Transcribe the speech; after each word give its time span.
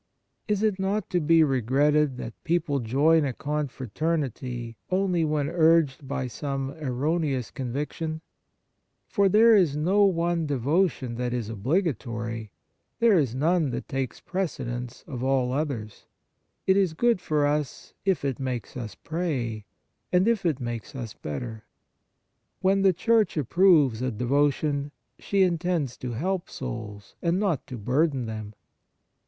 Is 0.47 0.63
it 0.63 0.79
not 0.79 1.11
to 1.11 1.19
be 1.19 1.43
regretted 1.43 2.17
that 2.17 2.33
people 2.43 2.79
join 2.79 3.23
a 3.23 3.33
con 3.33 3.67
fraternity 3.67 4.75
only 4.89 5.23
when 5.23 5.47
urged 5.47 6.07
by 6.07 6.25
some 6.25 6.71
erroneous 6.81 7.51
conviction? 7.51 8.21
For 9.07 9.29
there 9.29 9.55
is 9.55 9.77
no 9.77 10.03
one 10.05 10.47
devotion 10.47 11.17
that 11.17 11.35
is 11.35 11.49
obligatory; 11.49 12.51
there 12.97 13.19
is 13.19 13.35
none 13.35 13.69
that 13.69 13.87
takes 13.87 14.19
precedence 14.19 15.03
of 15.05 15.23
all 15.23 15.53
others; 15.53 16.07
it 16.65 16.75
is 16.75 16.93
good 16.95 17.21
for 17.21 17.45
us, 17.45 17.93
if 18.03 18.25
it 18.25 18.39
makes 18.39 18.75
us 18.75 18.95
pray, 18.95 19.65
and 20.11 20.27
if 20.27 20.47
it 20.47 20.59
makes 20.59 20.95
us 20.95 21.13
better. 21.13 21.65
When 22.61 22.81
the 22.81 22.91
Church 22.91 23.37
approves 23.37 24.01
a 24.01 24.09
devotion, 24.09 24.93
she 25.19 25.43
intends 25.43 25.95
to 25.97 26.13
help 26.13 26.49
souls, 26.49 27.13
and 27.21 27.39
not 27.39 27.67
to 27.67 27.77
burden 27.77 28.25
them. 28.25 28.55